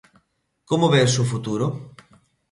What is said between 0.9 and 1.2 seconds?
ves